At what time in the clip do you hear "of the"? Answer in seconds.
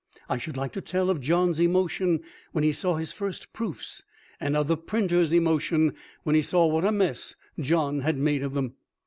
4.57-4.75